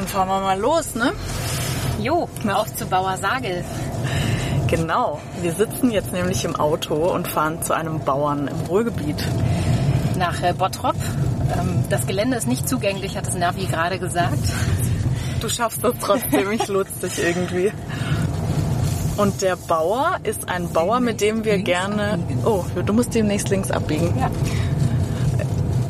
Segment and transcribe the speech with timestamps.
[0.00, 1.12] Dann fahren wir mal los, ne?
[1.98, 3.62] Jo, auf zu Bauer Sagel.
[4.66, 5.20] Genau.
[5.42, 9.22] Wir sitzen jetzt nämlich im Auto und fahren zu einem Bauern im Ruhrgebiet.
[10.16, 10.94] Nach äh, Bottrop.
[11.52, 14.38] Ähm, das Gelände ist nicht zugänglich, hat das Navi gerade gesagt.
[15.40, 17.70] Du schaffst das trotzdem, ich lotse dich irgendwie.
[19.18, 22.18] Und der Bauer ist ein Bauer, mit dem wir gerne...
[22.46, 24.18] Oh, du musst demnächst links abbiegen.
[24.18, 24.30] Ja.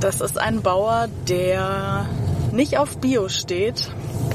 [0.00, 2.08] Das ist ein Bauer, der
[2.52, 3.88] nicht auf Bio steht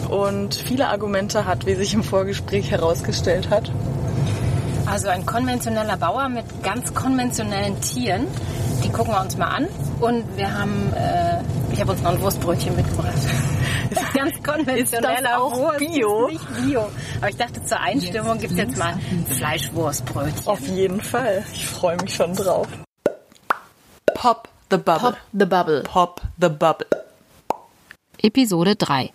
[0.09, 3.71] und viele Argumente hat, wie sich im Vorgespräch herausgestellt hat.
[4.85, 8.27] Also ein konventioneller Bauer mit ganz konventionellen Tieren.
[8.83, 9.67] Die gucken wir uns mal an.
[9.99, 11.41] Und wir haben, äh,
[11.73, 13.13] ich habe uns noch ein Wurstbrötchen mitgebracht.
[14.13, 15.79] ganz konventioneller Ist auch Wurst.
[15.79, 16.27] Bio?
[16.27, 16.88] Ist nicht Bio.
[17.17, 18.94] Aber ich dachte, zur Einstimmung gibt es jetzt mal
[19.38, 20.47] Fleischwurstbrötchen.
[20.47, 21.44] Auf jeden Fall.
[21.53, 22.67] Ich freue mich schon drauf.
[24.13, 25.11] Pop the Bubble.
[25.11, 25.83] Pop the Bubble.
[25.83, 27.05] Pop the Bubble.
[28.26, 29.12] Episode 3.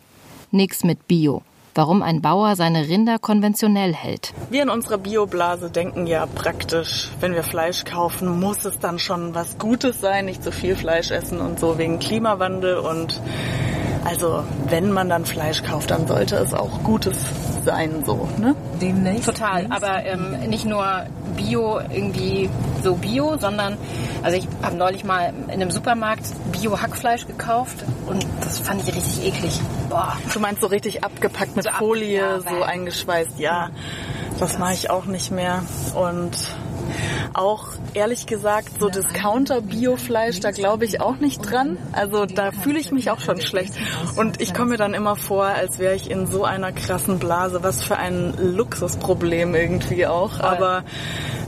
[0.53, 1.43] Nix mit Bio.
[1.75, 4.33] Warum ein Bauer seine Rinder konventionell hält.
[4.51, 9.35] Wir in unserer Bioblase denken ja praktisch, wenn wir Fleisch kaufen, muss es dann schon
[9.35, 13.21] was Gutes sein, nicht zu viel Fleisch essen und so wegen Klimawandel und
[14.05, 17.17] also wenn man dann Fleisch kauft, dann sollte es auch Gutes
[17.65, 18.55] sein, so, ne?
[19.27, 20.85] Total, aber ähm, nicht nur
[21.37, 22.49] Bio irgendwie
[22.83, 23.77] so Bio, sondern
[24.23, 27.77] also ich habe neulich mal in einem Supermarkt Bio Hackfleisch gekauft
[28.07, 29.61] und das fand ich richtig eklig.
[29.91, 33.69] Boah, Du meinst so richtig abgepackt mit So ab- Folie, ja, so eingeschweißt, ja.
[34.39, 35.63] Das mache ich auch nicht mehr.
[35.95, 36.31] Und
[37.35, 41.77] auch ehrlich gesagt, so Discounter-Biofleisch, da glaube ich auch nicht dran.
[41.93, 43.75] Also da fühle ich mich auch schon schlecht.
[44.17, 47.63] Und ich komme mir dann immer vor, als wäre ich in so einer krassen Blase.
[47.63, 50.41] Was für ein Luxusproblem irgendwie auch.
[50.41, 50.85] Aber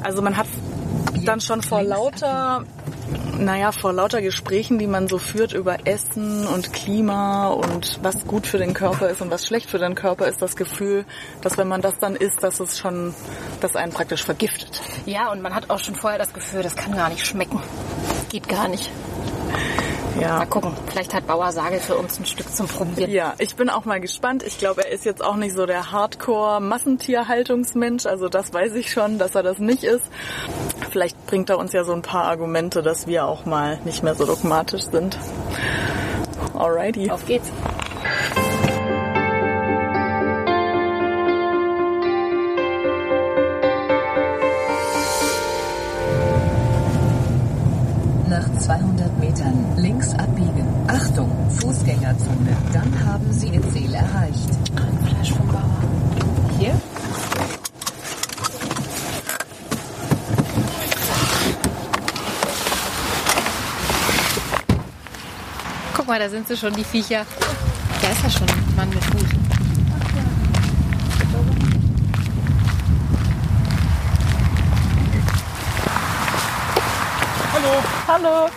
[0.02, 0.46] also man hat
[1.24, 2.64] dann schon vor lauter
[3.38, 8.46] naja, vor lauter Gesprächen, die man so führt über Essen und Klima und was gut
[8.46, 11.04] für den Körper ist und was schlecht für den Körper ist, das Gefühl,
[11.40, 13.14] dass wenn man das dann isst, dass es schon,
[13.60, 14.80] das einen praktisch vergiftet.
[15.06, 17.60] ja und man hat auch schon vorher das Gefühl, das kann gar nicht schmecken.
[18.28, 18.90] Geht gar nicht.
[20.20, 20.38] Ja.
[20.38, 23.10] Mal gucken, vielleicht hat Bauer Sagel für uns ein Stück zum Probieren.
[23.10, 24.42] Ja, ich bin auch mal gespannt.
[24.42, 28.06] Ich glaube, er ist jetzt auch nicht so der Hardcore-Massentierhaltungsmensch.
[28.06, 30.04] Also das weiß ich schon, dass er das nicht ist.
[30.90, 34.14] Vielleicht bringt er uns ja so ein paar Argumente, dass wir auch mal nicht mehr
[34.14, 35.18] so dogmatisch sind.
[36.54, 37.10] Alrighty.
[37.10, 37.50] Auf geht's.
[48.32, 50.66] Nach 200 Metern links abbiegen.
[50.86, 52.56] Achtung, Fußgängerzone.
[52.72, 54.48] Dann haben Sie Ihr Ziel erreicht.
[54.74, 55.82] Ein Fleisch vom Bauer.
[56.58, 56.72] Hier?
[65.94, 67.26] Guck mal, da sind sie schon, die Viecher.
[68.00, 69.31] Da ist ja schon ein Mann mit Hut.
[78.06, 78.48] Hallo.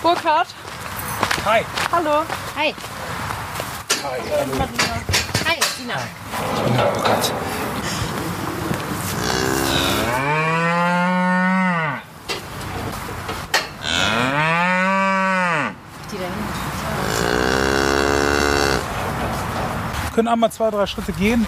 [0.00, 0.46] Burkhard.
[1.44, 1.64] Hi.
[1.90, 2.24] Hallo.
[2.56, 2.74] Hi.
[5.44, 5.96] Hi, Tina.
[6.78, 7.32] Oh Gott.
[16.12, 16.46] Die da hinten.
[20.14, 21.46] Können einmal zwei, drei Schritte gehen.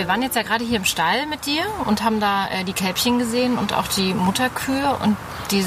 [0.00, 2.72] Wir waren jetzt ja gerade hier im Stall mit dir und haben da äh, die
[2.72, 5.14] Kälbchen gesehen und auch die Mutterkühe und
[5.50, 5.62] die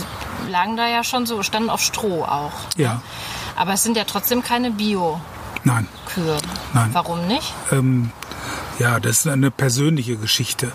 [0.50, 2.54] lagen da ja schon so, standen auf Stroh auch.
[2.76, 3.04] Ja.
[3.56, 5.22] Aber es sind ja trotzdem keine Bio-Kühe.
[5.64, 5.88] Nein.
[6.74, 6.90] Nein.
[6.94, 7.54] Warum nicht?
[7.72, 8.12] Ähm,
[8.80, 10.72] ja, das ist eine persönliche Geschichte.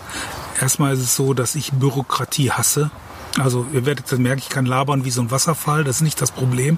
[0.61, 2.91] Erstmal ist es so, dass ich Bürokratie hasse.
[3.37, 6.21] Also ihr werdet das merken, ich kann labern wie so ein Wasserfall, das ist nicht
[6.21, 6.77] das Problem.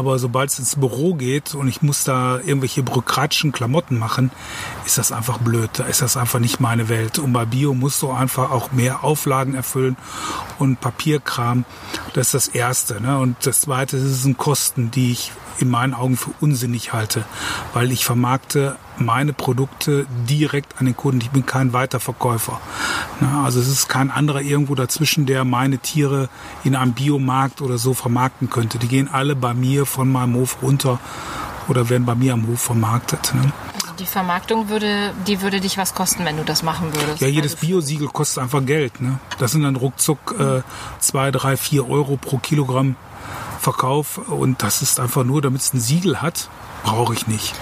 [0.00, 4.30] Aber sobald es ins Büro geht und ich muss da irgendwelche bürokratischen Klamotten machen,
[4.86, 5.68] ist das einfach blöd.
[5.74, 7.18] Da ist das einfach nicht meine Welt.
[7.18, 9.98] Und bei Bio musst du einfach auch mehr Auflagen erfüllen
[10.58, 11.66] und Papierkram.
[12.14, 13.02] Das ist das Erste.
[13.02, 13.18] Ne?
[13.18, 17.24] Und das Zweite sind Kosten, die ich in meinen Augen für unsinnig halte,
[17.74, 21.20] weil ich vermarkte meine Produkte direkt an den Kunden.
[21.20, 22.60] Ich bin kein Weiterverkäufer.
[23.42, 26.28] Also es ist kein anderer irgendwo dazwischen, der meine Tiere
[26.64, 28.78] in einem Biomarkt oder so vermarkten könnte.
[28.78, 30.98] Die gehen alle bei mir von meinem Hof runter
[31.68, 33.32] oder werden bei mir am Hof vermarktet.
[33.34, 33.52] Ne?
[33.74, 37.20] Also die Vermarktung würde, die würde dich was kosten, wenn du das machen würdest.
[37.20, 39.00] Ja, jedes Also Biosiegel kostet einfach Geld.
[39.00, 39.18] Ne?
[39.38, 40.62] Das sind dann ruckzuck äh,
[40.98, 42.96] zwei, drei, vier Euro pro Kilogramm
[43.60, 46.48] verkaufe und das ist einfach nur, damit es ein Siegel hat,
[46.82, 47.54] brauche ich nicht.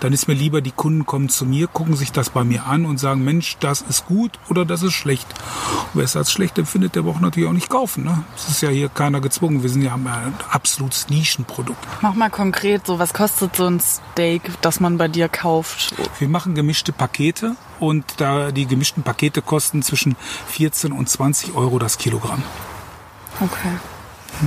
[0.00, 2.84] Dann ist mir lieber, die Kunden kommen zu mir, gucken sich das bei mir an
[2.84, 5.26] und sagen, Mensch, das ist gut oder das ist schlecht.
[5.30, 8.04] Und wer es als schlecht empfindet, der braucht natürlich auch nicht kaufen.
[8.04, 8.22] Ne?
[8.36, 9.62] Es ist ja hier keiner gezwungen.
[9.62, 11.82] Wir sind ja ein absolutes Nischenprodukt.
[12.02, 15.94] Mach mal konkret, so was kostet so ein Steak, das man bei dir kauft?
[16.18, 20.16] Wir machen gemischte Pakete und da die gemischten Pakete kosten zwischen
[20.48, 22.42] 14 und 20 Euro das Kilogramm.
[23.40, 23.72] Okay.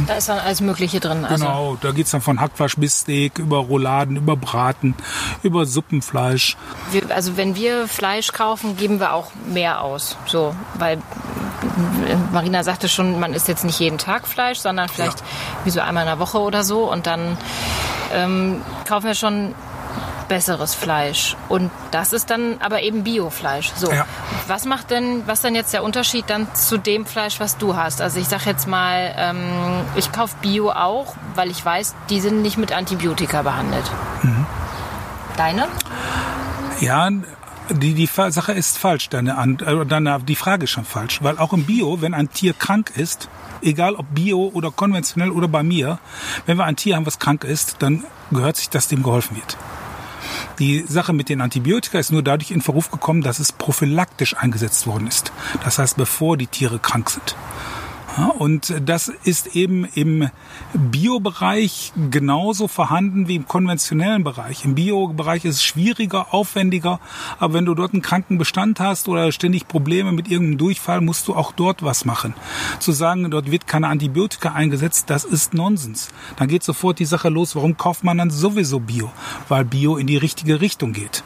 [0.07, 1.25] Da ist dann alles Mögliche drin.
[1.25, 4.95] Also Genau, da geht's dann von Hackfleisch bis Steak, über Rouladen, über Braten,
[5.43, 6.57] über Suppenfleisch.
[6.91, 10.17] wir, also wenn wir Fleisch kaufen, geben wir auch mehr aus.
[10.25, 11.01] So, weil
[12.31, 15.23] Marina sagte schon, man isst jetzt nicht jeden Tag Fleisch, sondern vielleicht
[15.63, 16.91] wie so einmal in der Woche oder so.
[16.91, 17.37] Und dann
[18.13, 19.53] ähm, kaufen wir schon
[20.27, 21.35] besseres Fleisch.
[21.49, 23.71] Und das ist dann aber eben Biofleisch.
[23.75, 23.91] So.
[23.91, 24.05] Ja.
[24.47, 28.01] Was macht denn, was denn jetzt der Unterschied dann zu dem Fleisch, was du hast?
[28.01, 32.41] Also ich sag jetzt mal, ähm, ich kaufe Bio auch, weil ich weiß, die sind
[32.41, 33.85] nicht mit Antibiotika behandelt.
[35.37, 35.67] Deine?
[36.81, 37.09] Ja,
[37.69, 39.31] die, die Sache ist falsch, deine,
[39.65, 41.21] äh, deine, die Frage ist schon falsch.
[41.21, 43.29] Weil auch im Bio, wenn ein Tier krank ist,
[43.61, 45.99] egal ob Bio oder konventionell oder bei mir,
[46.45, 49.57] wenn wir ein Tier haben, was krank ist, dann gehört sich, dass dem geholfen wird.
[50.59, 54.87] Die Sache mit den Antibiotika ist nur dadurch in Verruf gekommen, dass es prophylaktisch eingesetzt
[54.87, 55.31] worden ist.
[55.63, 57.35] Das heißt, bevor die Tiere krank sind.
[58.37, 60.29] Und das ist eben im
[60.73, 64.65] Biobereich genauso vorhanden wie im konventionellen Bereich.
[64.65, 66.99] Im Biobereich ist es schwieriger, aufwendiger,
[67.39, 71.27] aber wenn du dort einen kranken Bestand hast oder ständig Probleme mit irgendeinem Durchfall, musst
[71.27, 72.33] du auch dort was machen.
[72.79, 76.09] Zu sagen, dort wird keine Antibiotika eingesetzt, das ist Nonsens.
[76.35, 79.11] Dann geht sofort die Sache los, warum kauft man dann sowieso Bio?
[79.47, 81.23] Weil Bio in die richtige Richtung geht.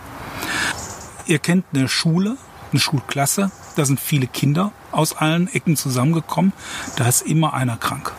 [1.26, 2.38] Ihr kennt eine Schule,
[2.74, 6.54] eine Schulklasse, da sind viele Kinder aus allen Ecken zusammengekommen,
[6.98, 8.14] da ist immer einer krank.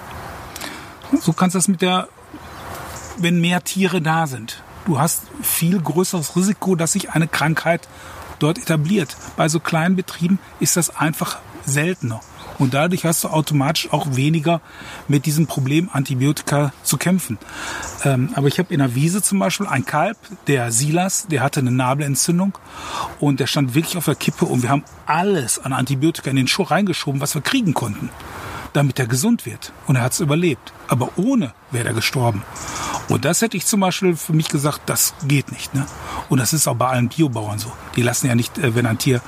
[1.21, 2.09] So kannst du das mit der,
[3.19, 4.62] wenn mehr Tiere da sind.
[4.87, 7.89] Du hast viel größeres Risiko, dass sich eine Krankheit
[8.39, 9.17] dort etabliert.
[9.37, 12.21] Bei so kleinen Betrieben ist das einfach seltener.
[12.59, 14.61] Und dadurch hast du automatisch auch weniger
[15.09, 17.39] mit diesem Problem Antibiotika zu kämpfen.
[18.05, 20.17] Ähm, aber ich habe in der Wiese zum Beispiel ein Kalb,
[20.47, 22.56] der Silas, der hatte eine Nabelentzündung
[23.21, 26.49] und der stand wirklich auf der Kippe und wir haben alles an Antibiotika in den
[26.49, 28.11] Schuh reingeschoben, was wir kriegen konnten,
[28.75, 29.73] damit er gesund wird.
[29.87, 30.73] Und er hat es überlebt.
[30.88, 32.43] Aber ohne wäre er gestorben.
[33.09, 35.75] Und das hätte ich zum Beispiel für mich gesagt, das geht nicht.
[35.75, 35.87] Ne?
[36.29, 37.73] Und das ist auch bei allen Biobauern so.
[37.97, 39.21] Die lassen ja nicht, äh, wenn ein Tier äh,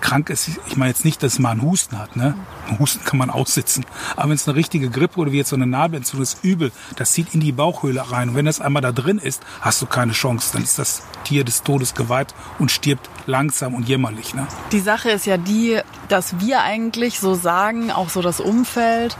[0.00, 2.16] krank ist, ich meine jetzt nicht, dass es mal einen Husten hat.
[2.16, 2.34] Ne?
[2.68, 3.84] Einen Husten kann man aussitzen.
[4.16, 7.12] Aber wenn es eine richtige Grippe oder wie jetzt so eine Nabelentzündung ist, übel, das
[7.12, 8.30] zieht in die Bauchhöhle rein.
[8.30, 10.50] Und wenn das einmal da drin ist, hast du keine Chance.
[10.52, 14.34] Dann ist das Tier des Todes geweiht und stirbt langsam und jämmerlich.
[14.34, 14.46] Ne?
[14.72, 15.77] Die Sache ist ja die,
[16.08, 19.16] dass wir eigentlich so sagen, auch so das Umfeld,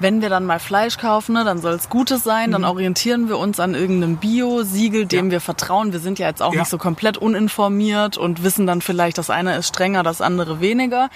[0.00, 3.38] wenn wir dann mal Fleisch kaufen, ne, dann soll es Gutes sein, dann orientieren wir
[3.38, 5.32] uns an irgendeinem Bio-Siegel, dem Ja.
[5.32, 5.92] wir vertrauen.
[5.92, 6.60] Wir sind ja jetzt auch Ja.
[6.60, 11.10] nicht so komplett uninformiert und wissen dann vielleicht, das eine ist strenger, das andere weniger.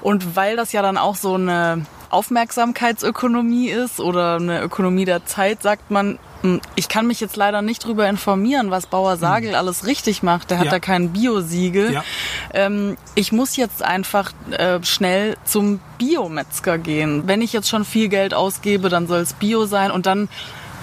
[0.00, 5.62] Und weil das ja dann auch so eine Aufmerksamkeitsökonomie ist oder eine Ökonomie der Zeit,
[5.62, 6.18] sagt man,
[6.74, 10.50] ich kann mich jetzt leider nicht drüber informieren, was Bauer Sagel alles richtig macht.
[10.50, 10.70] Der hat Ja.
[10.72, 11.92] da kein Bio-Siegel.
[11.92, 12.04] Ja.
[12.52, 17.22] Ähm, ich muss jetzt einfach äh, schnell zum Biometzger gehen.
[17.26, 20.28] Wenn ich jetzt schon viel Geld ausgebe, dann soll es Bio sein und dann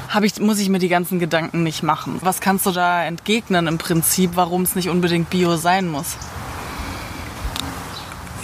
[0.10, 2.18] hab ich, muss ich mir die ganzen Gedanken nicht machen.
[2.22, 6.18] Was kannst du da entgegnen im Prinzip, warum es nicht unbedingt Bio sein muss?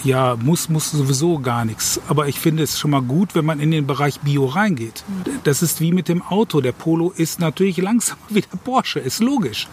[0.06, 2.00] Ja, muss, muss sowieso gar nichts.
[2.06, 5.02] Aber ich finde es schon mal gut, wenn man in den Bereich Bio reingeht.
[5.42, 6.60] Das ist wie mit dem Auto.
[6.60, 9.66] Der Polo ist natürlich langsamer wie der Porsche, ist logisch.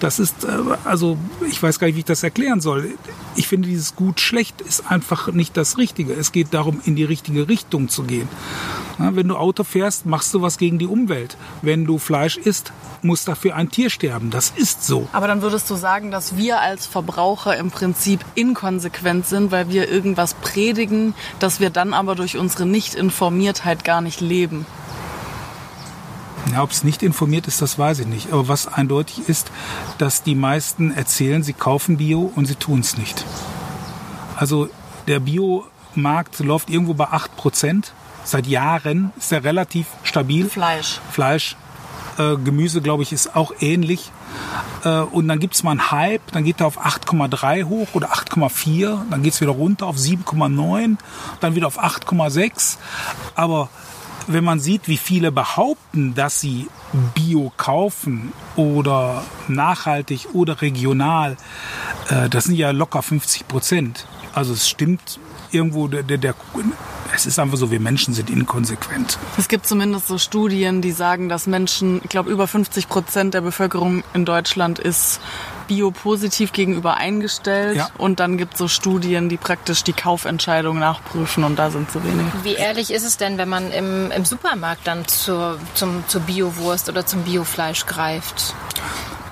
[0.00, 0.48] Das ist, äh,
[0.84, 1.16] also,
[1.48, 2.94] ich weiß gar nicht, wie ich das erklären soll.
[3.38, 6.12] Ich finde, dieses gut schlecht ist einfach nicht das Richtige.
[6.12, 8.28] Es geht darum, in die richtige Richtung zu gehen.
[8.98, 11.36] Ja, wenn du Auto fährst, machst du was gegen die Umwelt.
[11.62, 14.30] Wenn du Fleisch isst, muss dafür ein Tier sterben.
[14.30, 15.08] Das ist so.
[15.12, 19.88] Aber dann würdest du sagen, dass wir als Verbraucher im Prinzip inkonsequent sind, weil wir
[19.88, 24.66] irgendwas predigen, dass wir dann aber durch unsere Nichtinformiertheit gar nicht leben.
[26.52, 28.32] Ja, ob es nicht informiert ist, das weiß ich nicht.
[28.32, 29.50] Aber was eindeutig ist,
[29.98, 33.24] dass die meisten erzählen, sie kaufen Bio und sie tun es nicht.
[34.36, 34.68] Also
[35.06, 37.84] der Biomarkt läuft irgendwo bei 8%.
[38.24, 40.48] Seit Jahren ist er relativ stabil.
[40.48, 41.00] Fleisch.
[41.10, 41.56] Fleisch,
[42.18, 44.10] äh, Gemüse, glaube ich, ist auch ähnlich.
[44.84, 48.12] Äh, und dann gibt es mal einen Hype, dann geht er auf 8,3 hoch oder
[48.12, 50.96] 8,4, dann geht es wieder runter auf 7,9,
[51.40, 52.76] dann wieder auf 8,6.
[53.34, 53.70] Aber
[54.28, 56.68] wenn man sieht, wie viele behaupten, dass sie
[57.14, 61.36] Bio kaufen oder nachhaltig oder regional,
[62.08, 64.06] äh, das sind ja locker 50 Prozent.
[64.34, 65.18] Also es stimmt
[65.50, 66.34] irgendwo, der, der, der
[67.14, 69.18] Es ist einfach so, wir Menschen sind inkonsequent.
[69.38, 73.40] Es gibt zumindest so Studien, die sagen, dass Menschen, ich glaube, über 50 Prozent der
[73.40, 75.20] Bevölkerung in Deutschland ist
[75.68, 77.76] biopositiv gegenüber eingestellt.
[77.76, 77.88] Ja.
[77.96, 82.02] Und dann gibt es so Studien, die praktisch die Kaufentscheidung nachprüfen und da sind zu
[82.02, 82.26] wenig.
[82.42, 86.88] Wie ehrlich ist es denn, wenn man im, im Supermarkt dann zur, zum, zur Biowurst
[86.88, 88.54] oder zum Biofleisch greift?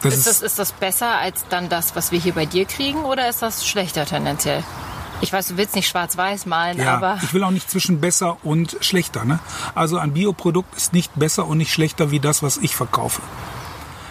[0.02, 3.04] Das Ist das, ist das besser als dann das, was wir hier bei dir kriegen
[3.04, 4.62] oder ist das schlechter tendenziell?
[5.22, 8.36] Ich weiß, du willst nicht schwarz-weiß malen, Ja, aber ich will auch nicht zwischen besser
[8.42, 9.24] und schlechter.
[9.24, 9.38] Ne?
[9.74, 13.22] Also ein Bioprodukt ist nicht besser und nicht schlechter wie das, was ich verkaufe.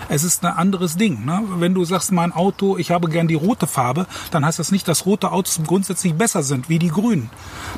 [0.10, 1.26] Es ist ein anderes Ding.
[1.26, 1.44] Ne?
[1.58, 4.88] Wenn du sagst, mein Auto, ich habe gern die rote Farbe, dann heißt das nicht,
[4.88, 7.30] dass rote Autos grundsätzlich besser sind wie die grünen.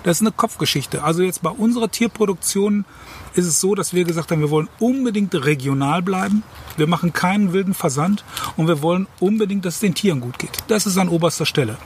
[0.03, 1.03] Das ist eine Kopfgeschichte.
[1.03, 2.85] Also jetzt bei unserer Tierproduktion
[3.33, 6.43] ist es so, dass wir gesagt haben, wir wollen unbedingt regional bleiben.
[6.75, 8.23] Wir machen keinen wilden Versand
[8.57, 10.57] und wir wollen unbedingt, dass es den Tieren gut geht.
[10.67, 11.77] Das ist an oberster Stelle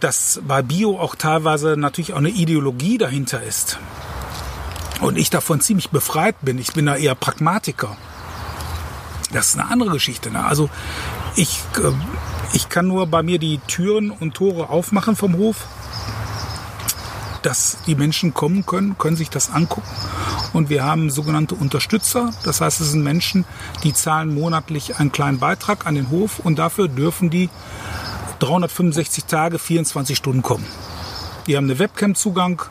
[0.00, 3.78] dass bei Bio auch teilweise natürlich auch eine Ideologie dahinter ist.
[5.00, 6.58] Und ich davon ziemlich befreit bin.
[6.58, 7.96] Ich bin da eher Pragmatiker.
[9.32, 10.30] Das ist eine andere Geschichte.
[10.30, 10.44] Ne?
[10.44, 10.70] Also
[11.36, 11.92] ich, äh,
[12.52, 15.66] ich kann nur bei mir die Türen und Tore aufmachen vom Hof,
[17.42, 19.88] dass die Menschen kommen können, können sich das angucken.
[20.52, 22.30] Und wir haben sogenannte Unterstützer.
[22.44, 23.44] Das heißt, es sind Menschen,
[23.84, 27.48] die zahlen monatlich einen kleinen Beitrag an den Hof und dafür dürfen die
[28.40, 30.66] 365 Tage, 24 Stunden kommen.
[31.46, 32.62] Die haben eine Webcam-Zugang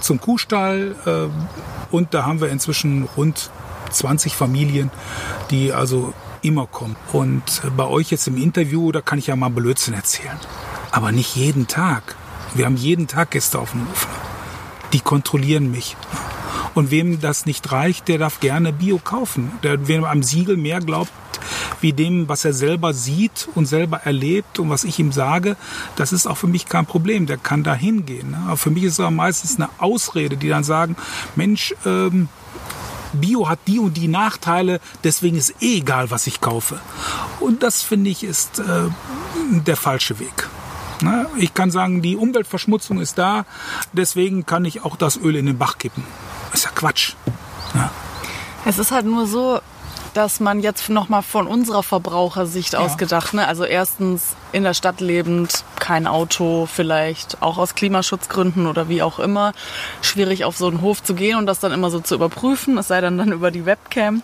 [0.00, 3.50] zum Kuhstall äh, und da haben wir inzwischen rund
[3.90, 4.90] 20 Familien,
[5.50, 6.96] die also immer kommen.
[7.12, 10.38] Und bei euch jetzt im Interview, da kann ich ja mal Blödsinn erzählen.
[10.90, 12.16] Aber nicht jeden Tag.
[12.54, 14.08] Wir haben jeden Tag Gäste auf dem Hof.
[14.92, 15.96] Die kontrollieren mich.
[16.74, 19.52] Und wem das nicht reicht, der darf gerne Bio kaufen.
[19.62, 21.12] Der, wer am Siegel mehr glaubt,
[21.80, 25.56] wie dem, was er selber sieht und selber erlebt und was ich ihm sage,
[25.96, 27.26] das ist auch für mich kein Problem.
[27.26, 28.30] Der kann da hingehen.
[28.30, 28.42] Ne?
[28.46, 30.96] Aber für mich ist es aber meistens eine Ausrede, die dann sagen,
[31.36, 32.28] Mensch, ähm,
[33.12, 36.80] Bio hat die und die Nachteile, deswegen ist eh egal, was ich kaufe.
[37.40, 38.88] Und das finde ich ist äh,
[39.50, 40.48] der falsche Weg.
[41.02, 41.26] Ne?
[41.36, 43.44] Ich kann sagen, die Umweltverschmutzung ist da,
[43.92, 46.04] deswegen kann ich auch das Öl in den Bach kippen.
[46.52, 47.14] Ist ja Quatsch.
[47.74, 47.90] Ne?
[48.64, 49.60] Es ist halt nur so,
[50.14, 53.46] dass man jetzt nochmal von unserer Verbrauchersicht ausgedacht, ne?
[53.46, 59.18] also erstens in der Stadt lebend, kein Auto, vielleicht auch aus Klimaschutzgründen oder wie auch
[59.18, 59.52] immer,
[60.02, 62.88] schwierig auf so einen Hof zu gehen und das dann immer so zu überprüfen, es
[62.88, 64.22] sei dann dann über die Webcam.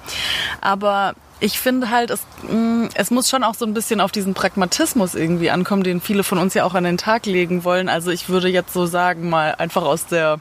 [0.61, 1.15] Aber
[1.45, 2.21] ich finde halt, es,
[2.51, 6.25] mh, es muss schon auch so ein bisschen auf diesen Pragmatismus irgendwie ankommen, den viele
[6.25, 7.91] von uns ja auch an den Tag legen wollen.
[7.91, 10.39] Also ich würde jetzt so sagen, mal einfach aus der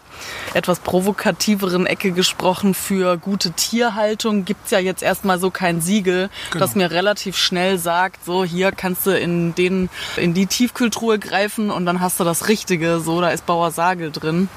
[0.53, 6.63] etwas provokativeren Ecke gesprochen, für gute Tierhaltung gibt's ja jetzt erstmal so kein Siegel, Genau.
[6.65, 11.69] das mir relativ schnell sagt, so hier kannst du in, den, in die Tiefkühltruhe greifen
[11.69, 14.48] und dann hast du das Richtige, so da ist Bauer Sagel drin.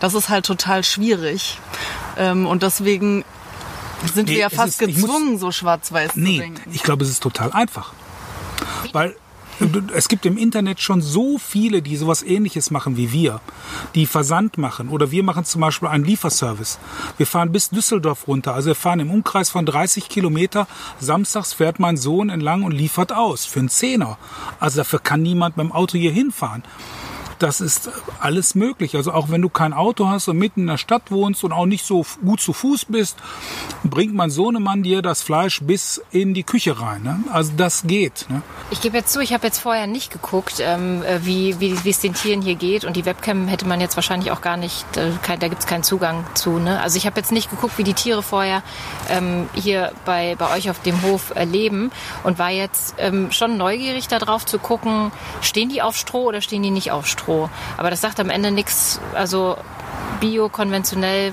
[0.00, 1.58] Das ist halt total schwierig.
[2.16, 3.24] Ähm, und deswegen
[4.14, 6.70] sind Nee, wir ja fast ist- ich muss- gezwungen, so schwarz-weiß zu Nee, denken.
[6.72, 7.92] ich glaube, es ist total einfach.
[8.92, 9.14] Weil
[9.60, 13.40] du- es gibt im Internet schon so viele, die sowas ähnliches machen wie wir,
[13.94, 14.88] die Versand machen.
[14.88, 16.78] Oder wir machen zum Beispiel einen Lieferservice.
[17.18, 18.54] Wir fahren bis Düsseldorf runter.
[18.54, 20.66] Also wir fahren im Umkreis von 30 Kilometer.
[20.98, 24.16] Samstags fährt mein Sohn entlang und liefert aus für einen Zehner.
[24.60, 26.62] Also dafür kann niemand mit dem Auto hier hinfahren.
[27.40, 28.94] Das ist alles möglich.
[28.96, 31.64] Also auch wenn du kein Auto hast und mitten in der Stadt wohnst und auch
[31.64, 33.16] nicht so gut zu Fuß bist,
[33.82, 37.02] bringt mein Sohnemann dir das Fleisch bis in die Küche rein.
[37.02, 37.24] Ne?
[37.32, 38.26] Also das geht.
[38.28, 38.42] Ne?
[38.70, 41.88] Ich gebe jetzt zu, ich habe jetzt vorher nicht geguckt, ähm, äh, wie, wie, wie
[41.88, 42.84] es den Tieren hier geht.
[42.84, 45.66] Und die Webcam hätte man jetzt wahrscheinlich auch gar nicht, äh, kein, da gibt es
[45.66, 46.58] keinen Zugang zu.
[46.58, 46.78] Ne?
[46.82, 48.62] Also ich habe jetzt nicht geguckt, wie die Tiere vorher
[49.08, 51.90] ähm, hier bei, bei euch auf dem Hof äh, leben
[52.22, 56.62] und war jetzt ähm, schon neugierig darauf zu gucken, stehen die auf Stroh oder stehen
[56.62, 57.29] die nicht auf Stroh.
[57.76, 59.56] Aber das sagt am Ende nichts, also
[60.20, 61.32] bio, konventionell,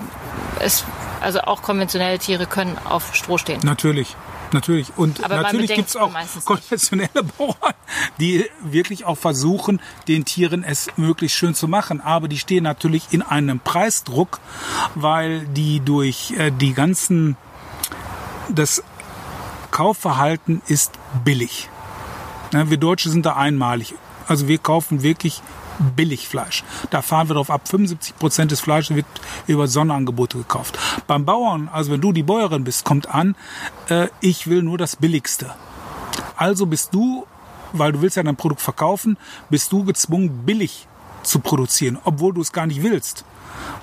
[0.63, 0.86] ist,
[1.22, 3.60] also auch konventionelle Tiere können auf Stroh stehen.
[3.63, 4.16] Natürlich.
[4.54, 4.94] Natürlich.
[4.96, 6.12] Und Aber natürlich gibt es auch
[6.46, 7.74] konventionelle Bauern,
[8.20, 12.01] die wirklich auch versuchen, den Tieren es möglichst schön zu machen.
[12.01, 14.39] Aber die stehen natürlich in einem Preisdruck,
[14.96, 17.36] weil die durch äh, die ganzen,
[18.50, 18.84] das
[19.72, 20.94] Kaufverhalten ist
[21.25, 21.70] billig.
[22.54, 23.96] Ja, wir Deutsche sind da einmalig.
[24.27, 25.42] Also wir kaufen wirklich
[25.96, 26.63] Billigfleisch.
[26.89, 27.67] Da fahren wir drauf ab.
[27.67, 29.05] 75 Prozent des Fleisches wird
[29.48, 30.77] über Sonderangebote gekauft.
[31.07, 33.36] Beim Bauern, also wenn du die Bäuerin bist, kommt an,
[33.89, 35.53] äh, ich will nur das Billigste.
[36.36, 37.25] Also bist du,
[37.74, 39.17] weil du willst ja dein Produkt verkaufen,
[39.50, 40.88] bist du gezwungen, billig
[41.24, 43.25] zu produzieren, obwohl du es gar nicht willst.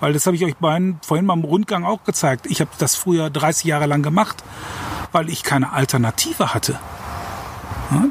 [0.00, 2.46] Weil das habe ich euch beiden vorhin beim Rundgang auch gezeigt.
[2.46, 4.42] Ich habe das früher 30 Jahre lang gemacht,
[5.12, 6.78] weil ich keine Alternative hatte.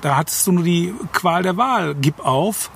[0.02, 1.96] Da hattest du nur die Qual der Wahl.
[1.96, 2.70] Gib auf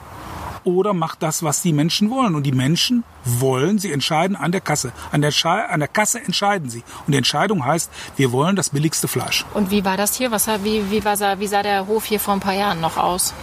[0.67, 2.35] oder mach das, was die Menschen wollen.
[2.35, 4.91] Und die Menschen wollen, sie entscheiden an der Kasse.
[5.11, 6.83] An der, an der Kasse entscheiden sie.
[7.05, 9.45] Und die Entscheidung heißt, wir wollen das billigste Fleisch.
[9.53, 10.29] Und wie war das hier?
[10.29, 13.33] Was, wie, wie, war, wie sah der Hof hier vor ein paar Jahren noch aus?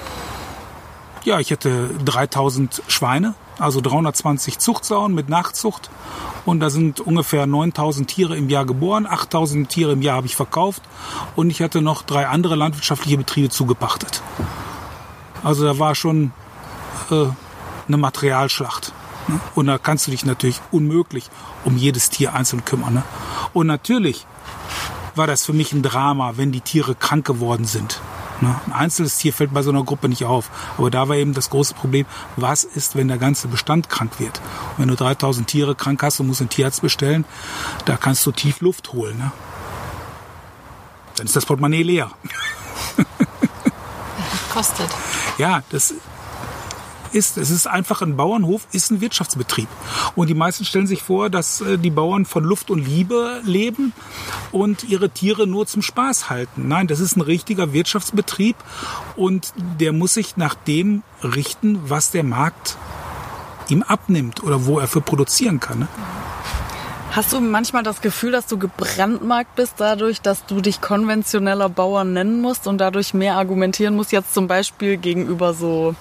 [1.24, 5.88] Ja, ich hätte 3000 Schweine, also 320 Zuchtsauen mit Nachzucht.
[6.44, 10.36] Und da sind ungefähr 9000 Tiere im Jahr geboren, 8000 Tiere im Jahr habe ich
[10.36, 10.82] verkauft.
[11.36, 14.20] Und ich hatte noch drei andere landwirtschaftliche Betriebe zugepachtet.
[15.42, 16.32] Also da war schon
[17.10, 17.26] äh,
[17.88, 18.92] eine Materialschlacht.
[19.28, 19.40] Ne?
[19.54, 21.30] Und da kannst du dich natürlich unmöglich
[21.64, 22.94] um jedes Tier einzeln kümmern.
[22.94, 23.02] Ne?
[23.52, 24.26] Und natürlich
[25.14, 28.00] war das für mich ein Drama, wenn die Tiere krank geworden sind.
[28.40, 28.54] Ne?
[28.66, 30.50] Ein einzelnes Tier fällt bei so einer Gruppe nicht auf.
[30.76, 34.40] Aber da war eben das große Problem, was ist, wenn der ganze Bestand krank wird?
[34.72, 37.24] Und wenn du 3000 Tiere krank hast und musst einen Tierarzt bestellen,
[37.84, 39.18] da kannst du tief Luft holen.
[39.18, 39.32] Ne?
[41.16, 42.10] Dann ist das Portemonnaie leer.
[44.52, 44.90] Kostet.
[45.38, 45.94] Ja, das
[47.14, 47.36] ist.
[47.36, 49.68] Es ist einfach ein Bauernhof, ist ein Wirtschaftsbetrieb.
[50.14, 53.92] Und die meisten stellen sich vor, dass äh, die Bauern von Luft und Liebe leben
[54.52, 56.68] und ihre Tiere nur zum Spaß halten.
[56.68, 58.56] Nein, das ist ein richtiger Wirtschaftsbetrieb
[59.16, 62.76] und der muss sich nach dem richten, was der Markt
[63.68, 65.80] ihm abnimmt oder wo er für produzieren kann.
[65.80, 65.88] Ne?
[67.14, 72.02] Hast du manchmal das Gefühl, dass du gebrandmarkt bist dadurch, dass du dich konventioneller Bauer
[72.02, 75.94] nennen musst und dadurch mehr argumentieren musst, jetzt zum Beispiel gegenüber so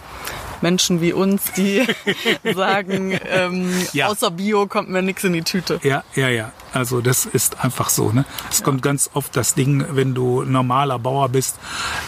[0.63, 1.85] Menschen wie uns, die
[2.55, 4.07] sagen, ähm, ja.
[4.07, 5.79] außer Bio kommt mir nichts in die Tüte.
[5.83, 6.51] Ja, ja, ja.
[6.71, 8.11] Also das ist einfach so.
[8.11, 8.25] Ne?
[8.49, 8.65] Es ja.
[8.65, 11.59] kommt ganz oft das Ding, wenn du normaler Bauer bist,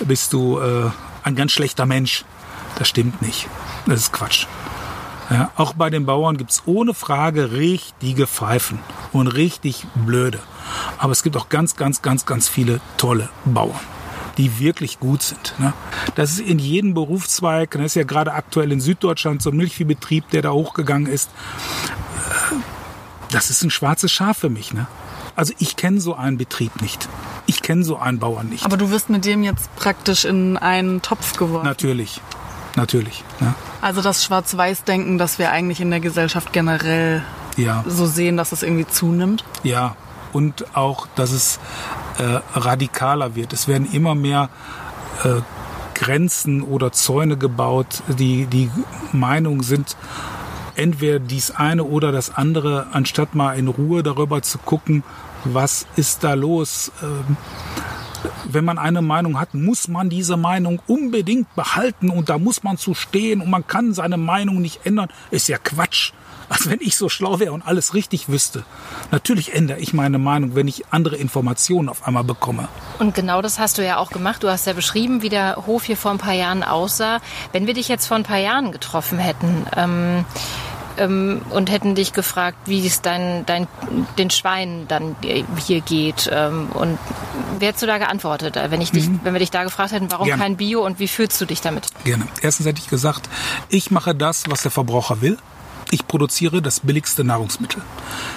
[0.05, 0.89] bist du äh,
[1.23, 2.23] ein ganz schlechter Mensch.
[2.79, 3.47] Das stimmt nicht.
[3.85, 4.47] Das ist Quatsch.
[5.29, 8.79] Ja, auch bei den Bauern gibt's ohne Frage richtige Pfeifen
[9.11, 10.39] und richtig blöde.
[10.97, 13.94] Aber es gibt auch ganz, ganz, ganz, ganz viele tolle Bauern
[14.37, 15.53] die wirklich gut sind.
[15.59, 15.73] Ne?
[16.15, 20.29] Das ist in jedem Berufszweig, das ist ja gerade aktuell in Süddeutschland so ein Milchviehbetrieb,
[20.31, 21.29] der da hochgegangen ist.
[23.31, 24.73] Das ist ein schwarzes Schaf für mich.
[24.73, 24.87] Ne?
[25.35, 27.07] Also ich kenne so einen Betrieb nicht.
[27.45, 28.65] Ich kenne so einen Bauern nicht.
[28.65, 31.65] Aber du wirst mit dem jetzt praktisch in einen Topf geworfen.
[31.65, 32.21] Natürlich,
[32.75, 33.23] natürlich.
[33.39, 33.53] Ne?
[33.81, 37.23] Also das Schwarz-Weiß-Denken, das wir eigentlich in der Gesellschaft generell
[37.57, 37.83] ja.
[37.87, 39.43] so sehen, dass es irgendwie zunimmt.
[39.63, 39.95] Ja,
[40.33, 41.59] und auch, dass es
[42.17, 43.53] äh, radikaler wird.
[43.53, 44.49] Es werden immer mehr
[45.23, 45.41] äh,
[45.93, 48.03] Grenzen oder Zäune gebaut.
[48.19, 48.69] Die, die
[49.11, 49.95] Meinungen sind
[50.75, 55.03] entweder dies eine oder das andere, anstatt mal in Ruhe darüber zu gucken,
[55.45, 56.91] was ist da los.
[57.01, 57.37] Ähm,
[58.45, 62.77] wenn man eine Meinung hat, muss man diese Meinung unbedingt behalten und da muss man
[62.77, 65.09] zu stehen und man kann seine Meinung nicht ändern.
[65.31, 66.11] Ist ja Quatsch
[66.49, 68.63] als wenn ich so schlau wäre und alles richtig wüsste.
[69.11, 72.67] Natürlich ändere ich meine Meinung, wenn ich andere Informationen auf einmal bekomme.
[72.99, 74.43] Und genau das hast du ja auch gemacht.
[74.43, 77.19] Du hast ja beschrieben, wie der Hof hier vor ein paar Jahren aussah.
[77.51, 80.25] Wenn wir dich jetzt vor ein paar Jahren getroffen hätten, ähm,
[80.97, 83.67] ähm, und hätten dich gefragt, wie es dein, dein,
[84.17, 85.15] den Schweinen dann
[85.65, 86.29] hier geht.
[86.31, 86.97] Ähm, und
[87.59, 89.19] wie hättest du da geantwortet, wenn, ich dich, mhm.
[89.23, 90.41] wenn wir dich da gefragt hätten, warum Gerne.
[90.41, 91.87] kein Bio und wie fühlst du dich damit?
[92.03, 92.27] Gerne.
[92.41, 93.29] Erstens hätte ich gesagt,
[93.69, 95.37] ich mache das, was der Verbraucher will.
[95.91, 97.81] Ich produziere das billigste Nahrungsmittel.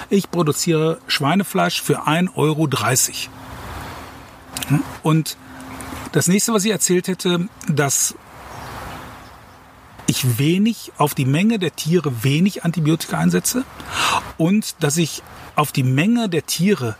[0.09, 2.69] Ich produziere Schweinefleisch für 1,30 Euro.
[5.03, 5.37] Und
[6.11, 8.15] das nächste, was ich erzählt hätte, dass
[10.07, 13.63] ich wenig auf die Menge der Tiere wenig Antibiotika einsetze
[14.37, 15.21] und dass ich
[15.55, 16.95] auf die Menge der Tiere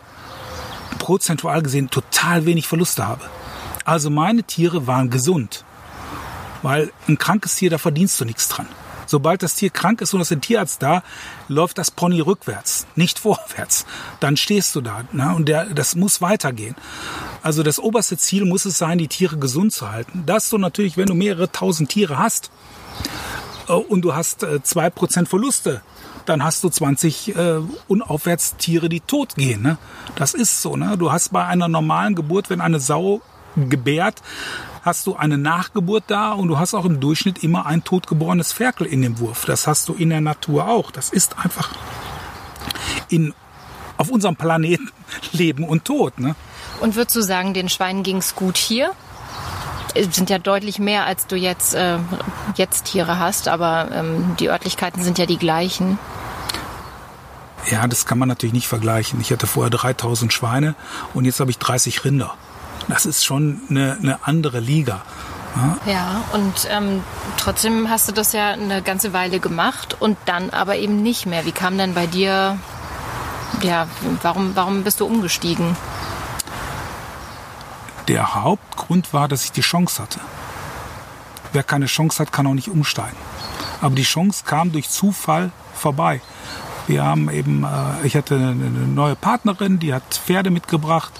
[0.99, 3.27] prozentual gesehen total wenig Verluste habe.
[3.83, 5.65] Also meine Tiere waren gesund,
[6.61, 8.67] weil ein krankes Tier, da verdienst du nichts dran.
[9.09, 11.01] Sobald das Tier krank ist und es ist ein Tierarzt da,
[11.47, 13.87] läuft das Pony rückwärts, nicht vorwärts.
[14.19, 15.33] Dann stehst du da ne?
[15.35, 16.75] und der, das muss weitergehen.
[17.41, 20.23] Also das oberste Ziel muss es sein, die Tiere gesund zu halten.
[20.27, 22.51] Dass du natürlich, wenn du mehrere tausend Tiere hast
[23.67, 25.81] äh, und du hast äh, zwei Prozent Verluste,
[26.27, 29.63] dann hast du 20 äh, Unaufwärtstiere, die tot gehen.
[29.63, 29.79] Ne?
[30.17, 30.75] Das ist so.
[30.75, 30.99] Ne?
[30.99, 33.21] Du hast bei einer normalen Geburt, wenn eine Sau
[33.55, 34.21] gebärt,
[34.81, 38.87] hast du eine Nachgeburt da und du hast auch im Durchschnitt immer ein totgeborenes Ferkel
[38.87, 39.45] in dem Wurf.
[39.45, 40.91] Das hast du in der Natur auch.
[40.91, 41.71] Das ist einfach
[43.09, 43.33] in,
[43.97, 44.91] auf unserem Planeten
[45.31, 46.19] Leben und Tod.
[46.19, 46.35] Ne?
[46.79, 48.91] Und würdest du sagen, den Schweinen ging es gut hier?
[49.95, 51.97] Es sind ja deutlich mehr, als du jetzt, äh,
[52.55, 55.97] jetzt Tiere hast, aber ähm, die Örtlichkeiten sind ja die gleichen.
[57.69, 59.19] Ja, das kann man natürlich nicht vergleichen.
[59.19, 60.75] Ich hatte vorher 3000 Schweine
[61.13, 62.35] und jetzt habe ich 30 Rinder
[62.87, 65.01] das ist schon eine, eine andere Liga.
[65.85, 67.03] Ja, und ähm,
[67.37, 71.45] trotzdem hast du das ja eine ganze Weile gemacht und dann aber eben nicht mehr.
[71.45, 72.57] Wie kam denn bei dir,
[73.61, 73.87] ja,
[74.21, 75.75] warum, warum bist du umgestiegen?
[78.07, 80.19] Der Hauptgrund war, dass ich die Chance hatte.
[81.51, 83.17] Wer keine Chance hat, kann auch nicht umsteigen.
[83.81, 86.21] Aber die Chance kam durch Zufall vorbei.
[86.89, 91.13] Wir haben eben, äh, ich hatte eine neue Partnerin, die hat Pferde mitgebracht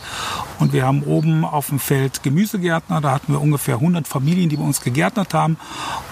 [0.58, 3.02] und wir haben oben auf dem Feld Gemüsegärtner.
[3.02, 5.58] Da hatten wir ungefähr 100 Familien, die bei uns gegärtnert haben.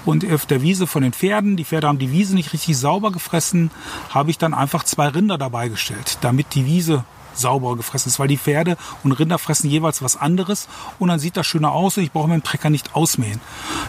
[0.06, 3.12] Und auf der Wiese von den Pferden, die Pferde haben die Wiese nicht richtig sauber
[3.12, 3.72] gefressen,
[4.10, 8.28] habe ich dann einfach zwei Rinder dabei gestellt, damit die Wiese sauber gefressen ist, weil
[8.28, 10.68] die Pferde und Rinder fressen jeweils was anderes
[11.00, 13.42] und dann sieht das schöner aus und ich brauche dem Trecker nicht ausmähen.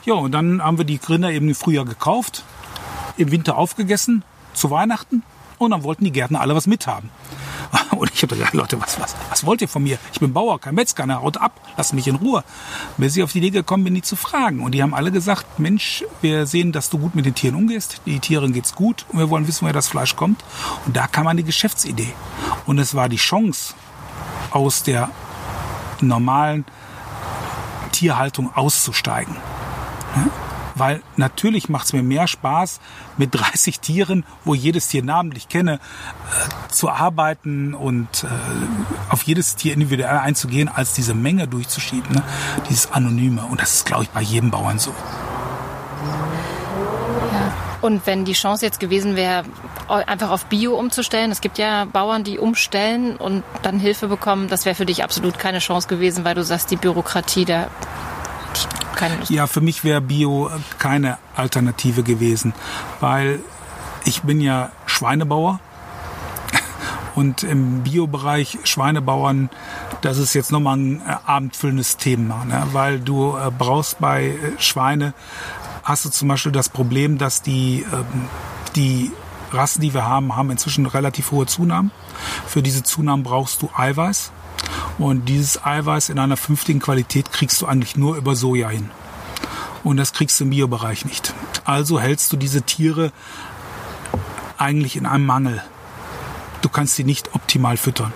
[0.07, 2.43] Ja, und dann haben wir die Rinder eben im Frühjahr gekauft,
[3.19, 5.23] im Winter aufgegessen, zu Weihnachten
[5.59, 7.11] und dann wollten die Gärtner alle was mithaben.
[7.99, 9.99] Und ich habe gesagt, Leute, was, was, was wollt ihr von mir?
[10.13, 12.45] Ich bin Bauer, kein Metzger, na, haut ab, lasst mich in Ruhe.
[12.97, 14.61] Bis ich auf die Idee gekommen bin, die zu fragen.
[14.61, 18.01] Und die haben alle gesagt, Mensch, wir sehen, dass du gut mit den Tieren umgehst,
[18.07, 20.45] die Tieren geht's gut und wir wollen wissen, woher das Fleisch kommt.
[20.87, 22.13] Und da kam eine Geschäftsidee.
[22.67, 23.75] Und es war die Chance,
[24.51, 25.11] aus der
[26.01, 26.65] normalen
[27.93, 29.37] Tierhaltung auszusteigen.
[30.17, 30.48] Ja?
[30.79, 32.81] Weil natürlich macht es mir mehr Spaß,
[33.17, 38.29] mit 30 Tieren, wo ich jedes Tier namentlich kenne, äh, zu arbeiten und äh,
[39.13, 42.23] auf jedes Tier individuell einzugehen, als diese Menge durchzuschieben, ne?
[42.69, 43.45] dieses Anonyme.
[43.47, 44.95] Und das ist, glaube ich, bei jedem Bauern so.
[47.81, 49.45] Und wenn die Chance jetzt gewesen wäre,
[49.89, 54.65] einfach auf Bio umzustellen, es gibt ja Bauern, die umstellen und dann Hilfe bekommen, das
[54.65, 57.69] wäre für dich absolut keine Chance gewesen, weil du sagst, die Bürokratie, da
[58.99, 59.31] keine Lust.
[59.31, 62.53] Ja, für mich wäre Bio keine Alternative gewesen,
[63.01, 63.41] weil
[64.05, 65.61] ich bin ja Schweinebauer
[67.15, 69.49] und im Biobereich Schweinebauern,
[70.03, 72.67] das ist jetzt nochmal ein äh, abendfüllendes Thema, ne?
[72.73, 75.15] weil du äh, brauchst bei äh, Schweine,
[75.85, 78.29] hast du zum Beispiel das Problem, dass die, ähm,
[78.77, 79.11] die
[79.53, 81.91] Rassen, die wir haben, haben inzwischen relativ hohe Zunahmen.
[82.47, 84.33] Für diese Zunahmen brauchst du Eiweiß.
[84.99, 88.91] Und dieses Eiweiß in einer vernünftigen Qualität kriegst du eigentlich nur über Soja hin.
[89.85, 91.35] Und das kriegst du im Biobereich nicht.
[91.65, 93.13] Also hältst du diese Tiere
[94.57, 95.63] eigentlich in einem Mangel.
[96.63, 98.13] Du kannst sie nicht optimal füttern.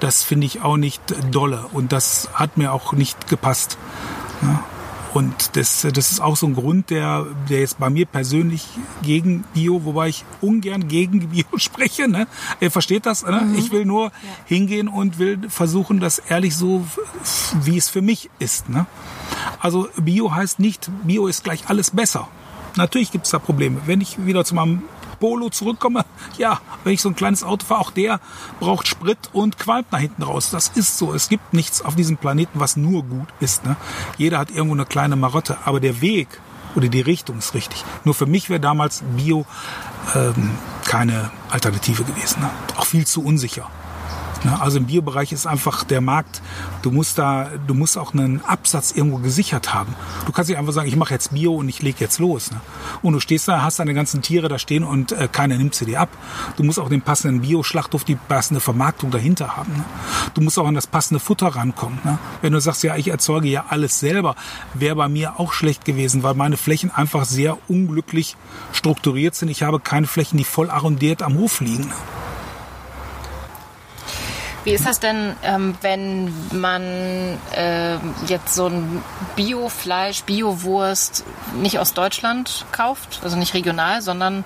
[0.00, 3.78] Das finde ich auch nicht dolle und das hat mir auch nicht gepasst.
[4.42, 4.64] Ja.
[5.14, 8.66] Und das, das ist auch so ein Grund, der, der jetzt bei mir persönlich
[9.02, 12.08] gegen Bio, wobei ich ungern gegen Bio spreche.
[12.08, 12.26] Ne?
[12.60, 13.24] Er versteht das.
[13.24, 13.42] Ne?
[13.42, 13.54] Mhm.
[13.56, 14.12] Ich will nur ja.
[14.46, 16.86] hingehen und will versuchen, das ehrlich so,
[17.62, 18.70] wie es für mich ist.
[18.70, 18.86] Ne?
[19.60, 22.28] Also Bio heißt nicht, Bio ist gleich alles besser.
[22.76, 23.82] Natürlich gibt es da Probleme.
[23.84, 24.82] Wenn ich wieder zu meinem
[25.22, 26.04] Polo zurückkomme,
[26.36, 28.18] ja, wenn ich so ein kleines Auto fahre, auch der
[28.58, 30.50] braucht Sprit und qualmt nach hinten raus.
[30.50, 31.14] Das ist so.
[31.14, 33.64] Es gibt nichts auf diesem Planeten, was nur gut ist.
[33.64, 33.76] Ne?
[34.18, 36.26] Jeder hat irgendwo eine kleine Marotte, aber der Weg
[36.74, 37.84] oder die Richtung ist richtig.
[38.02, 39.46] Nur für mich wäre damals Bio
[40.16, 40.50] ähm,
[40.86, 42.40] keine Alternative gewesen.
[42.40, 42.50] Ne?
[42.76, 43.70] Auch viel zu unsicher.
[44.44, 44.60] Ne?
[44.60, 46.42] Also im Biobereich ist einfach der Markt,
[46.82, 49.94] du musst da, du musst auch einen Absatz irgendwo gesichert haben.
[50.26, 52.50] Du kannst nicht einfach sagen, ich mache jetzt Bio und ich lege jetzt los.
[52.50, 52.60] Ne?
[53.02, 55.86] Und du stehst da, hast deine ganzen Tiere da stehen und äh, keiner nimmt sie
[55.86, 56.08] dir ab.
[56.56, 59.72] Du musst auch den passenden Bio-Schlachthof, die passende Vermarktung dahinter haben.
[59.72, 59.84] Ne?
[60.34, 61.98] Du musst auch an das passende Futter rankommen.
[62.40, 64.34] Wenn du sagst, ja, ich erzeuge ja alles selber,
[64.74, 68.36] wäre bei mir auch schlecht gewesen, weil meine Flächen einfach sehr unglücklich
[68.72, 69.48] strukturiert sind.
[69.48, 71.92] Ich habe keine Flächen, die voll arrondiert am Hof liegen.
[74.64, 76.82] Wie ist das denn, ähm, wenn man
[77.56, 77.96] äh,
[78.26, 79.02] jetzt so ein
[79.34, 81.24] Biofleisch, Biowurst
[81.60, 84.44] nicht aus Deutschland kauft, also nicht regional, sondern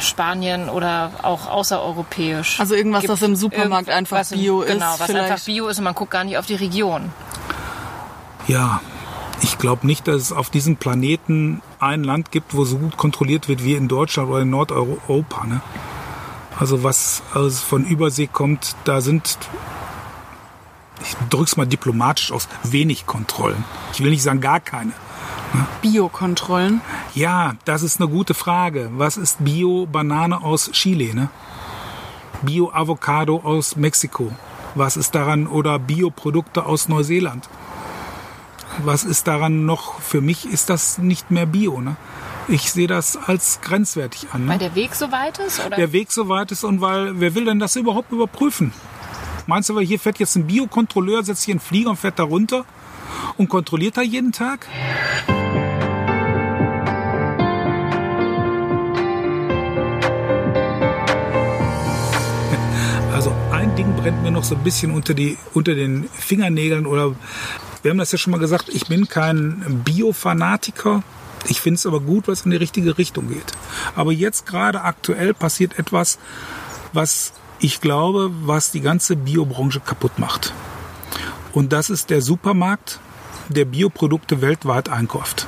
[0.00, 2.60] Spanien oder auch außereuropäisch.
[2.60, 4.72] Also irgendwas, Gibt was im Supermarkt einfach Bio ist.
[4.72, 5.30] Genau, was vielleicht.
[5.30, 7.10] einfach Bio ist und man guckt gar nicht auf die Region.
[8.46, 8.80] Ja,
[9.40, 13.48] ich glaube nicht, dass es auf diesem Planeten ein Land gibt, wo so gut kontrolliert
[13.48, 15.46] wird wie in Deutschland oder in Nordeuropa.
[15.46, 15.60] Ne?
[16.58, 19.38] Also was aus, von Übersee kommt, da sind,
[21.02, 23.64] ich drück's mal diplomatisch aus, wenig Kontrollen.
[23.92, 24.92] Ich will nicht sagen gar keine.
[25.52, 25.66] Ne?
[25.82, 26.80] Bio-Kontrollen?
[27.14, 28.90] Ja, das ist eine gute Frage.
[28.94, 31.14] Was ist Bio-Banane aus Chile?
[31.14, 31.28] Ne?
[32.42, 34.32] Bio-Avocado aus Mexiko?
[34.74, 37.48] Was ist daran oder Bioprodukte aus Neuseeland?
[38.84, 40.00] Was ist daran noch?
[40.00, 41.80] Für mich ist das nicht mehr Bio.
[41.80, 41.96] Ne?
[42.48, 44.44] Ich sehe das als grenzwertig an.
[44.44, 44.52] Ne?
[44.52, 45.64] Weil der Weg so weit ist?
[45.64, 45.76] Oder?
[45.76, 48.72] Der Weg so weit ist und weil, wer will denn das überhaupt überprüfen?
[49.46, 52.22] Meinst du, weil hier fährt jetzt ein Biokontrolleur, setzt hier einen Flieger und fährt da
[52.22, 52.64] runter
[53.36, 54.66] und kontrolliert da jeden Tag?
[63.12, 67.14] Also ein Ding brennt mir noch so ein bisschen unter, die, unter den Fingernägeln oder
[67.82, 71.04] wir haben das ja schon mal gesagt, ich bin kein Biofanatiker.
[71.46, 73.52] Ich finde es aber gut, was in die richtige Richtung geht.
[73.94, 76.18] Aber jetzt gerade aktuell passiert etwas,
[76.92, 80.52] was ich glaube, was die ganze Biobranche kaputt macht.
[81.52, 83.00] Und das ist der Supermarkt,
[83.48, 85.46] der Bioprodukte weltweit einkauft.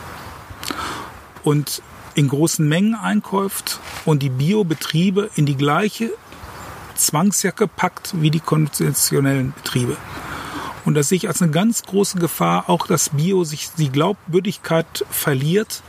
[1.42, 1.82] Und
[2.14, 6.10] in großen Mengen einkauft und die Biobetriebe in die gleiche
[6.94, 9.96] Zwangsjacke packt wie die konventionellen Betriebe.
[10.86, 15.04] Und das sehe ich als eine ganz große Gefahr, auch dass Bio sich die Glaubwürdigkeit
[15.10, 15.82] verliert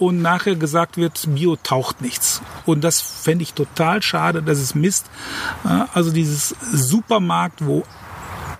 [0.00, 2.42] und nachher gesagt wird, Bio taucht nichts.
[2.66, 5.06] Und das fände ich total schade, das ist Mist.
[5.94, 7.84] Also dieses Supermarkt, wo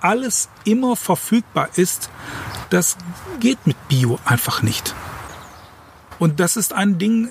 [0.01, 2.09] alles immer verfügbar ist,
[2.71, 2.97] das
[3.41, 4.95] geht mit Bio einfach nicht.
[6.21, 7.31] Und das ist ein Ding,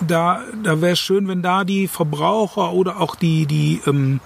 [0.00, 4.20] da, da wäre es schön, wenn da die Verbraucher oder auch die, die, ähm,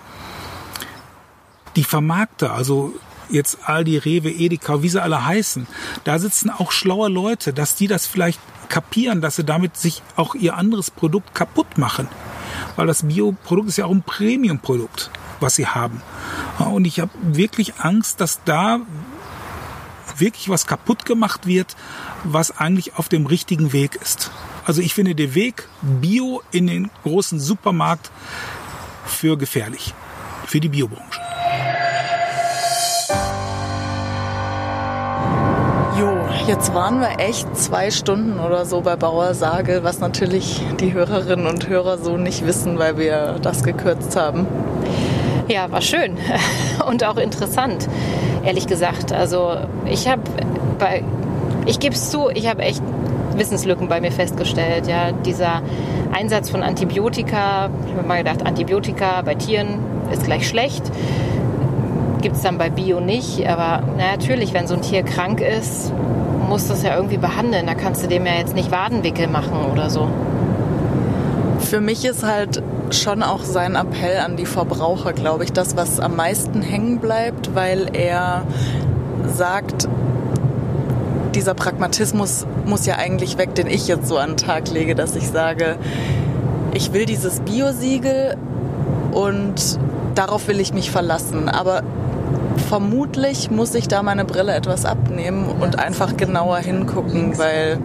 [1.77, 2.95] die Vermarkter, also
[3.31, 5.67] jetzt Aldi, Rewe, Edeka, wie sie alle heißen,
[6.05, 10.35] da sitzen auch schlaue Leute, dass die das vielleicht kapieren, dass sie damit sich auch
[10.35, 12.09] ihr anderes Produkt kaputt machen.
[12.77, 16.03] Weil das Bioprodukt ist ja auch ein Premium-Produkt, was sie haben.
[16.59, 18.81] Und ich habe wirklich Angst, dass da
[20.17, 21.77] wirklich was kaputt gemacht wird,
[22.25, 24.31] was eigentlich auf dem richtigen Weg ist.
[24.65, 28.11] Also ich finde den Weg Bio in den großen Supermarkt
[29.05, 29.95] für gefährlich,
[30.47, 31.32] für die Biobranche.
[36.47, 41.47] Jetzt waren wir echt zwei Stunden oder so bei Bauer Sage, was natürlich die Hörerinnen
[41.47, 44.47] und Hörer so nicht wissen, weil wir das gekürzt haben.
[45.49, 46.17] Ja, war schön
[46.89, 47.89] und auch interessant,
[48.45, 49.13] ehrlich gesagt.
[49.13, 50.23] Also ich habe
[50.79, 51.05] bei,
[51.67, 52.83] ich gebe es zu, ich habe echt
[53.37, 54.87] Wissenslücken bei mir festgestellt.
[54.89, 55.63] Ja, dieser
[56.13, 59.79] Einsatz von Antibiotika, ich habe mal gedacht, Antibiotika bei Tieren
[60.13, 60.83] ist gleich schlecht.
[62.21, 65.93] Gibt es dann bei Bio nicht, aber na, natürlich, wenn so ein Tier krank ist,
[66.49, 67.67] musst du es ja irgendwie behandeln.
[67.67, 70.09] Da kannst du dem ja jetzt nicht Wadenwickel machen oder so.
[71.59, 76.01] Für mich ist halt schon auch sein Appell an die Verbraucher, glaube ich, das, was
[76.01, 78.43] am meisten hängen bleibt, weil er
[79.27, 79.89] sagt,
[81.35, 85.17] dieser Pragmatismus muss ja eigentlich weg, den ich jetzt so an den Tag lege, dass
[85.17, 85.77] ich sage,
[86.75, 88.37] ich will dieses Biosiegel
[89.13, 89.79] und
[90.15, 91.49] darauf will ich mich verlassen.
[91.49, 91.83] Aber
[92.57, 97.79] vermutlich muss ich da meine Brille etwas abnehmen und einfach genauer hingucken, weil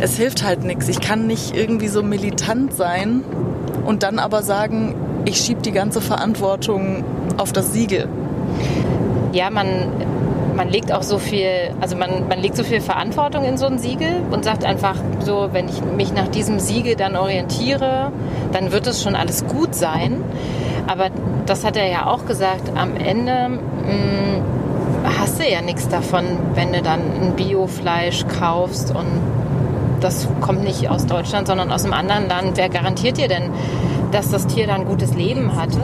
[0.00, 0.88] es hilft halt nichts.
[0.88, 3.22] Ich kann nicht irgendwie so militant sein
[3.84, 7.04] und dann aber sagen, ich schiebe die ganze Verantwortung
[7.38, 8.08] auf das Siegel.
[9.32, 9.66] Ja, man,
[10.54, 11.48] man legt auch so viel,
[11.80, 15.48] also man, man legt so viel Verantwortung in so ein Siegel und sagt einfach so,
[15.52, 18.12] wenn ich mich nach diesem Siegel dann orientiere,
[18.52, 20.22] dann wird es schon alles gut sein.
[20.86, 21.06] Aber
[21.46, 24.24] das hat er ja auch gesagt, am Ende mh, mm,
[25.18, 29.06] hast du ja nichts davon, wenn du dann ein Biofleisch kaufst und
[30.00, 32.56] das kommt nicht aus Deutschland, sondern aus einem anderen Land.
[32.56, 33.50] Wer garantiert dir denn,
[34.12, 35.80] dass das Tier dann ein gutes Leben hatte?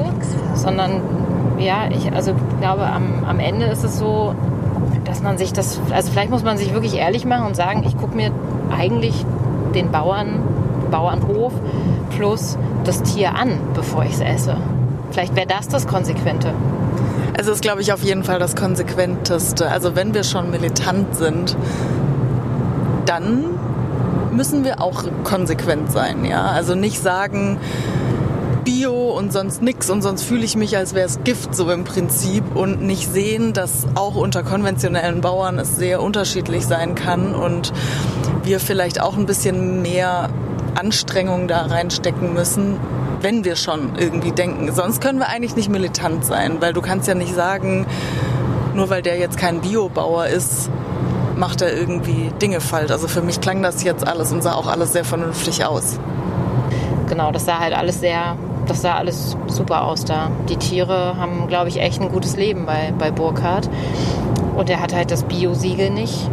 [0.54, 1.00] Sondern
[1.58, 4.34] ja, ich also glaube, am, am Ende ist es so,
[5.04, 7.96] dass man sich das, also vielleicht muss man sich wirklich ehrlich machen und sagen, ich
[7.96, 8.30] gucke mir
[8.76, 9.24] eigentlich
[9.74, 10.42] den Bauern,
[10.90, 11.52] Bauernhof
[12.16, 14.56] plus das Tier an, bevor ich es esse.
[15.10, 16.54] Vielleicht wäre das das Konsequente.
[17.38, 19.70] Es ist, glaube ich, auf jeden Fall das Konsequenteste.
[19.70, 21.56] Also wenn wir schon militant sind,
[23.06, 23.44] dann
[24.32, 26.24] müssen wir auch konsequent sein.
[26.24, 26.46] Ja?
[26.46, 27.58] Also nicht sagen,
[28.64, 31.84] Bio und sonst nix und sonst fühle ich mich, als wäre es Gift so im
[31.84, 37.72] Prinzip und nicht sehen, dass auch unter konventionellen Bauern es sehr unterschiedlich sein kann und
[38.44, 40.28] wir vielleicht auch ein bisschen mehr
[40.74, 42.76] Anstrengung da reinstecken müssen,
[43.20, 44.72] wenn wir schon irgendwie denken.
[44.72, 47.86] Sonst können wir eigentlich nicht militant sein, weil du kannst ja nicht sagen,
[48.74, 50.70] nur weil der jetzt kein Biobauer ist,
[51.36, 52.90] macht er irgendwie Dinge falsch.
[52.90, 55.98] Also für mich klang das jetzt alles und sah auch alles sehr vernünftig aus.
[57.08, 60.30] Genau, das sah halt alles sehr, das sah alles super aus da.
[60.48, 63.68] Die Tiere haben, glaube ich, echt ein gutes Leben bei, bei Burkhardt.
[64.56, 66.28] Und er hat halt das Bio-Siegel nicht.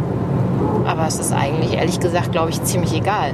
[0.86, 3.32] Aber es ist eigentlich, ehrlich gesagt, glaube ich, ziemlich egal.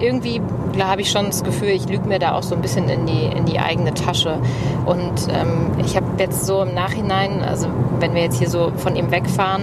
[0.00, 0.40] Irgendwie
[0.80, 3.24] habe ich schon das Gefühl, ich lüge mir da auch so ein bisschen in die,
[3.24, 4.38] in die eigene Tasche.
[4.86, 8.96] Und ähm, ich habe jetzt so im Nachhinein, also wenn wir jetzt hier so von
[8.96, 9.62] ihm wegfahren,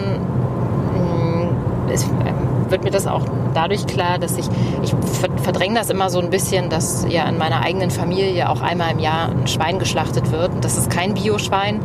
[1.92, 2.10] ist,
[2.70, 3.24] wird mir das auch
[3.56, 4.46] dadurch klar, dass ich,
[4.84, 4.94] ich
[5.44, 9.00] verdränge das immer so ein bisschen, dass ja in meiner eigenen Familie auch einmal im
[9.00, 10.54] Jahr ein Schwein geschlachtet wird.
[10.54, 11.82] Und das ist kein Bioschwein,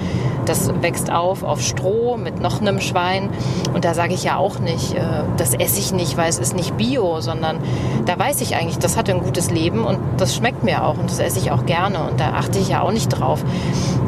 [0.47, 3.31] das wächst auf auf Stroh mit noch einem Schwein.
[3.75, 5.01] Und da sage ich ja auch nicht, äh,
[5.37, 7.59] das esse ich nicht, weil es ist nicht Bio, sondern
[8.07, 11.11] da weiß ich eigentlich, das hat ein gutes Leben und das schmeckt mir auch und
[11.11, 13.45] das esse ich auch gerne und da achte ich ja auch nicht drauf.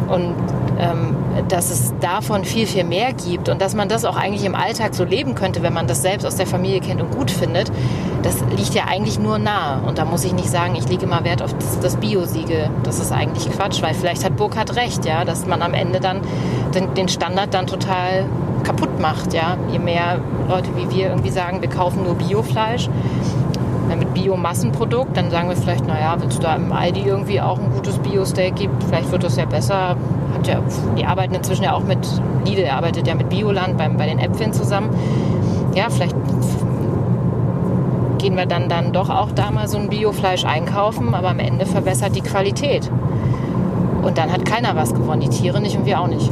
[0.08, 0.34] Und
[0.78, 1.16] ähm,
[1.48, 4.94] dass es davon viel, viel mehr gibt und dass man das auch eigentlich im Alltag
[4.94, 7.51] so leben könnte, wenn man das selbst aus der Familie kennt und gut findet,
[8.22, 9.82] das liegt ja eigentlich nur nahe.
[9.86, 12.70] Und da muss ich nicht sagen, ich lege immer Wert auf das, das Bio-Siegel.
[12.84, 16.20] Das ist eigentlich Quatsch, weil vielleicht hat Burkhardt recht, ja, dass man am Ende dann
[16.74, 18.26] den, den Standard dann total
[18.62, 19.34] kaputt macht.
[19.34, 19.56] Ja?
[19.70, 22.88] Je mehr Leute wie wir irgendwie sagen, wir kaufen nur Biofleisch,
[23.96, 27.70] mit Biomassenprodukt, dann sagen wir vielleicht, naja, wenn es da im Aldi irgendwie auch ein
[27.72, 29.96] gutes Bio-Steak gibt, vielleicht wird das ja besser.
[30.34, 30.60] Hat ja,
[30.96, 31.98] die arbeiten inzwischen ja auch mit,
[32.46, 34.90] Lidl arbeitet ja mit Bioland beim, bei den Äpfeln zusammen.
[35.74, 36.16] Ja, vielleicht
[38.22, 41.66] gehen wir dann, dann doch auch da mal so ein Biofleisch einkaufen, aber am Ende
[41.66, 42.88] verbessert die Qualität.
[44.00, 46.30] Und dann hat keiner was gewonnen, die Tiere nicht und wir auch nicht.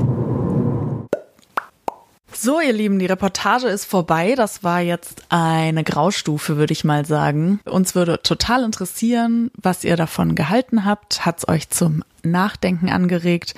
[2.33, 4.35] So, ihr Lieben, die Reportage ist vorbei.
[4.37, 7.59] Das war jetzt eine Graustufe, würde ich mal sagen.
[7.65, 11.27] Uns würde total interessieren, was ihr davon gehalten habt.
[11.27, 13.55] Hat es euch zum Nachdenken angeregt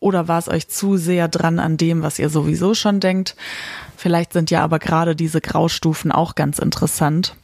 [0.00, 3.36] oder war es euch zu sehr dran an dem, was ihr sowieso schon denkt?
[3.96, 7.36] Vielleicht sind ja aber gerade diese Graustufen auch ganz interessant.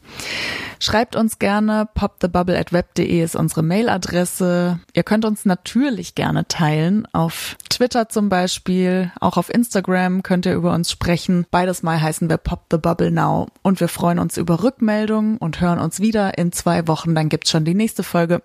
[0.78, 4.78] Schreibt uns gerne, popthebubble at web.de ist unsere Mailadresse.
[4.92, 7.08] Ihr könnt uns natürlich gerne teilen.
[7.12, 11.46] Auf Twitter zum Beispiel, auch auf Instagram könnt ihr über uns sprechen.
[11.50, 13.46] Beides Mal heißen wir Pop the Bubble Now.
[13.62, 17.14] Und wir freuen uns über Rückmeldungen und hören uns wieder in zwei Wochen.
[17.14, 18.42] Dann gibt's schon die nächste Folge.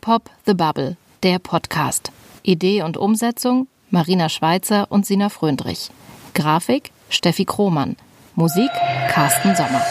[0.00, 2.10] Pop the Bubble, der Podcast.
[2.42, 5.90] Idee und Umsetzung Marina Schweizer und Sina Fröndrich.
[6.34, 7.96] Grafik Steffi Krohmann.
[8.34, 8.70] Musik
[9.08, 9.82] Carsten Sommer.